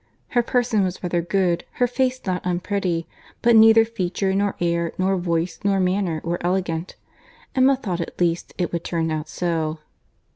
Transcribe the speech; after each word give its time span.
Her 0.29 0.41
person 0.41 0.83
was 0.83 1.03
rather 1.03 1.21
good; 1.21 1.63
her 1.73 1.85
face 1.85 2.19
not 2.25 2.43
unpretty; 2.43 3.05
but 3.43 3.55
neither 3.55 3.85
feature, 3.85 4.33
nor 4.33 4.55
air, 4.59 4.93
nor 4.97 5.15
voice, 5.15 5.59
nor 5.63 5.79
manner, 5.79 6.21
were 6.23 6.43
elegant. 6.43 6.95
Emma 7.53 7.75
thought 7.75 8.01
at 8.01 8.19
least 8.19 8.51
it 8.57 8.73
would 8.73 8.83
turn 8.83 9.11
out 9.11 9.29
so. 9.29 9.77